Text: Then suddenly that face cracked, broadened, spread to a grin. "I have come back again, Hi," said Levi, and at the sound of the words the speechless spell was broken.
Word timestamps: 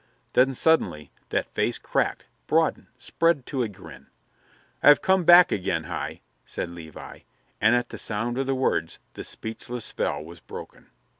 Then 0.33 0.55
suddenly 0.55 1.11
that 1.29 1.53
face 1.53 1.77
cracked, 1.77 2.25
broadened, 2.47 2.87
spread 2.97 3.45
to 3.45 3.61
a 3.61 3.67
grin. 3.67 4.07
"I 4.81 4.87
have 4.87 5.03
come 5.03 5.25
back 5.25 5.51
again, 5.51 5.83
Hi," 5.83 6.21
said 6.43 6.71
Levi, 6.71 7.19
and 7.61 7.75
at 7.75 7.89
the 7.89 7.99
sound 7.99 8.39
of 8.39 8.47
the 8.47 8.55
words 8.55 8.97
the 9.13 9.23
speechless 9.23 9.85
spell 9.85 10.25
was 10.25 10.39
broken. 10.39 10.89